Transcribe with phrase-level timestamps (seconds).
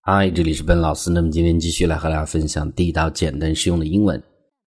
[0.00, 1.10] 嗨，这里是本老师。
[1.10, 4.22] 那么今天继续来和大家分享地道、简单、实用的英文。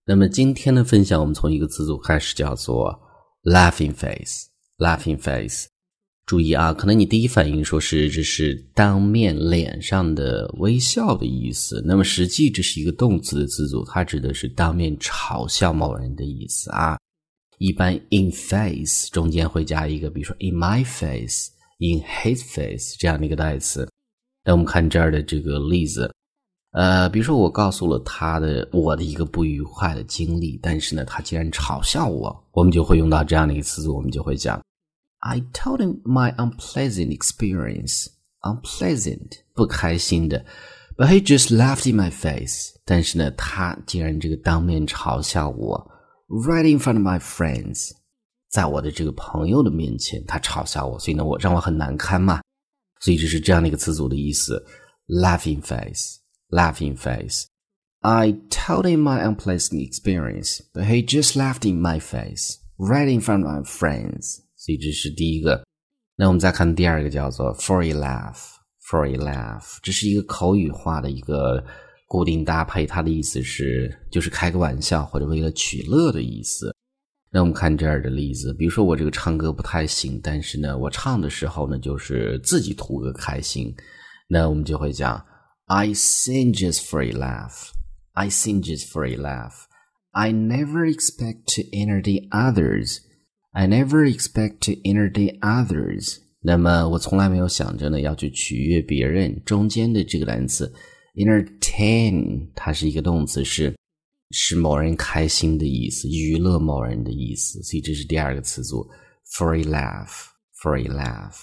[0.06, 2.96] 那么今天的分享，我们从一个词组开始，叫做
[3.44, 4.48] laughing face。
[4.78, 5.68] laughing face，
[6.26, 11.84] 注意啊，可能你第一反应说是这是当面脸上的微笑的意思。
[11.86, 16.98] 那么实际这是一个动词的词组，它指的是当面嘲笑某人的意思啊。
[17.60, 23.88] 一般 in face 中间会加一个，比如说 in my face，in his face 这样的一个代词。
[24.44, 26.12] 那我们看这儿的这个例子，
[26.72, 34.60] 呃，比如说我告诉了他的我的一个不愉快的经历，但是呢，他竟然嘲笑我，我们就会用到这样的一个词组，我们就会讲
[35.20, 40.44] ，I told him my unpleasant experience，unpleasant 不开心的
[40.98, 45.92] ，but he just laughed in my face，但是呢，他竟然这个当面嘲笑我
[46.30, 47.92] ，right in front of my friends，
[48.50, 52.42] 在我的这个朋友的面前，他嘲笑我，所以呢，我让我很难堪嘛。
[53.02, 54.64] 所以这是这样的一个词组的意思
[55.08, 57.46] ：laughing face，laughing face。
[58.00, 63.46] I told him my unpleasant experience, but he just laughed in my face, right in front
[63.46, 64.40] of my friends。
[64.56, 65.64] 所以这是第一个。
[66.16, 69.78] 那我们再看第二个，叫做 for a laugh，for a laugh。
[69.82, 71.64] 这是一个口语化的一个
[72.08, 76.71] 固定搭配，它的意思是就是开个玩笑或者为了取乐的意思。
[77.34, 83.74] 那我们看这儿的例子，比如说我这个唱歌不太行，但是呢，我唱的时候呢，就是自己图个开心。
[84.28, 85.24] 那我们就会讲
[85.68, 87.70] ，I sing just for a laugh.
[88.12, 89.54] I sing just for a laugh.
[90.12, 92.98] I never expect to entertain others.
[93.54, 96.18] I never expect to entertain others.
[96.42, 99.42] 那么我从来没有想着呢要去取悦别人。
[99.46, 100.70] 中间的这个单词
[101.16, 103.74] entertain，它是一个动词，是。
[104.32, 108.88] 使某人开心的意思，娱乐某人的意思，所以这是第二个词组
[109.34, 110.26] Free laugh,
[110.62, 111.36] free laugh。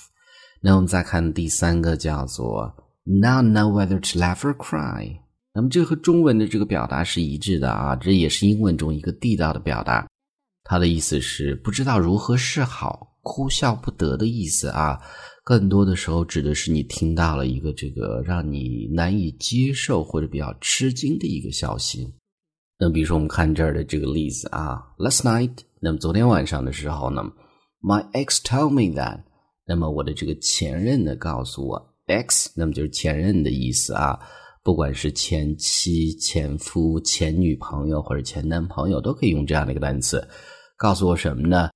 [0.60, 5.20] 那我们再看第三个，叫做 not know whether to laugh or cry。
[5.54, 10.06] 那么这和中文的这个表达是一致的啊，这也是英文中一个地道的表达。
[10.64, 15.00] 它的意思是不知道如何是好，哭笑不得的意思啊。
[15.42, 22.06] 更多的时候指的是你听到了一个这个让你难以接受或者比较吃惊的一个消息。
[22.80, 25.50] 那比如说，我们看这儿的这个例子啊，Last night，
[25.80, 27.22] 那么昨天晚上的时候呢
[27.82, 29.20] ，My ex told me that，
[29.66, 34.16] 那么我的这个前任呢告诉我，ex，那么就是前任的意思啊，
[34.62, 40.24] 不管是前妻、前夫、前女朋友或者前男朋友，都可以用这样的一个单词，
[40.76, 41.70] 告诉我什么呢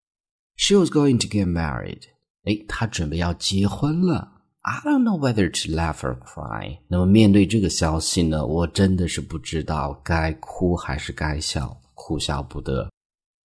[0.57, 2.03] ？She was going to get married，
[2.45, 4.32] 哎，她准备要结婚了。
[4.65, 6.79] I don't know whether to laugh or cry。
[6.87, 12.89] 那么面对这个消息呢，我真的是不知道该哭还是该笑，哭笑不得。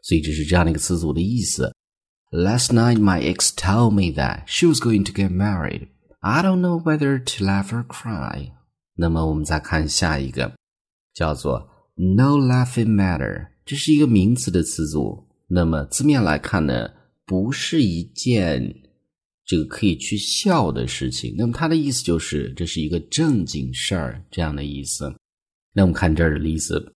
[0.04, 1.74] 所以这是这样的一个词组的意思。
[2.30, 5.88] Last night my ex told me that she was going to get married.
[6.20, 8.52] I don't know whether to laugh or cry。
[8.96, 10.54] 那么我们再看下一个，
[11.16, 13.48] 叫做 no laughing matter。
[13.66, 15.28] 这是一个名词的词组。
[15.48, 16.92] 那么字面来看呢，
[17.26, 18.84] 不是一件。
[19.48, 25.16] 这个可以去笑的事情，那么它的意思就是这是一个正经事儿这样的意思。
[25.74, 26.94] 那我们看这儿的例子，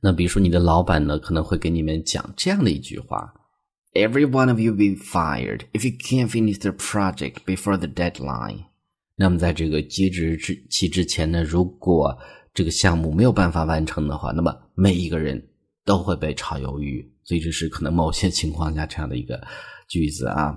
[0.00, 3.34] 那比如说你的老板呢可能会给你们讲这样的一句话
[3.94, 8.66] ：“Every one of you be fired if you can't finish the project before the deadline。”
[9.20, 12.16] 那么在这个截止之期之前呢，如果
[12.54, 15.48] 这个项目没有办法完成的话，那么每一个人
[15.84, 17.04] 都会被炒鱿鱼。
[17.24, 19.44] 所以这是可能某些情况下这样的一个
[19.88, 20.56] 句子啊。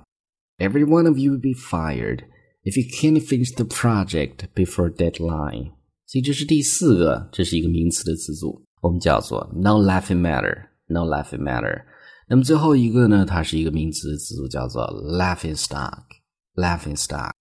[0.60, 2.24] Every one of you will be fired
[2.64, 5.72] if you can't finish the project before deadline。
[6.06, 11.82] 所以这是第四个，这是一个名词的词组，我们叫做 no laughing matter。no laughing matter。
[12.28, 14.84] 那么最后一个呢，它是一个名词的词组，叫做
[15.18, 17.32] laughing stock。laughing stock，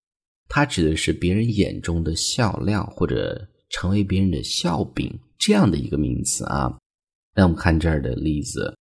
[0.50, 6.76] 它指的是别人眼中的笑料或者成为别人的笑柄这样的一个名词啊。
[7.36, 8.76] 那我们看这儿的例子：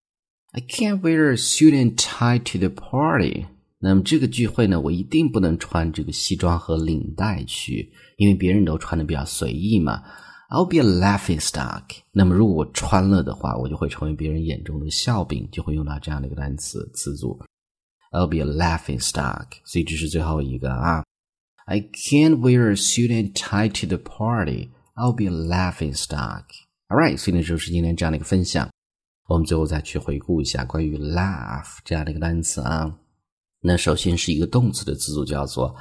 [0.52, 3.46] I can't wear a suit and tie to the party。
[3.81, 10.03] 那么这个聚会呢，我一定不能穿这个西装和领带去，因为别人都穿的比较随意嘛。
[10.49, 11.83] I'll be a laughing stock。
[12.11, 17.39] 那么如果我穿了的话，我就会成为别人眼中的笑柄，就会用到这样的一个单词词组。
[18.11, 19.45] I'll be a laughing stock。
[19.63, 21.03] 所以这是最后一个啊。
[21.65, 24.69] I can't wear a suit and tie to the party.
[24.95, 26.45] I'll be a laughing stock.
[26.87, 28.67] All right，所以呢，就是今天这样的一个分享。
[29.27, 32.97] 我们最后再去回顾一下关于 laugh 这样的一个单词啊。
[33.61, 35.75] 那首先是一个动词的词组，叫做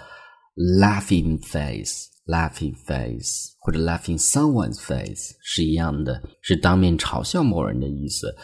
[0.57, 8.35] laughing face，laughing face 或者 laughing someone's face 是一样的，是当面嘲笑某人的意思。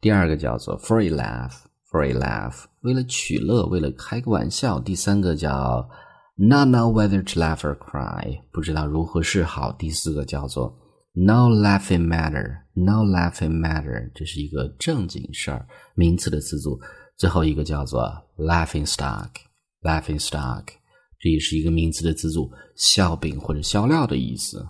[0.00, 4.78] 第二个叫做 for a laugh，for a laugh 为了取乐，为了开个玩笑。
[4.78, 5.88] 第三个叫
[6.36, 9.72] Not know whether to laugh or cry，不知道如何是好。
[9.72, 10.76] 第四个叫做
[11.14, 16.78] No laughing matter，No laughing matter，这是一个正经事儿，名词的词组。
[17.16, 18.02] 最后一个叫做
[18.36, 20.64] Laughing stock，Laughing stock，
[21.18, 24.66] 这也是一个名词的词组，笑柄或者笑料的意思。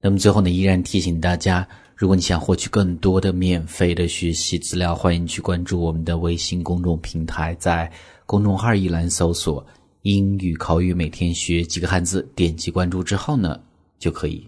[0.00, 1.66] 那么最后呢，依然提醒大家，
[1.96, 7.90] 如果你想获取更多的免费的学习资料，欢迎去关注我们的微信公众平台，在
[8.26, 9.64] 公众号一栏搜索。
[10.02, 13.58] 英语口语每天学几个汉字，点击关注之后呢，
[13.98, 14.46] 就可以。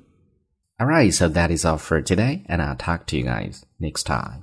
[0.77, 4.03] All right, so that is all for today, and I'll talk to you guys next
[4.05, 4.43] time.